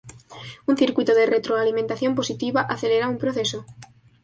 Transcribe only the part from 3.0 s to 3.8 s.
un proceso.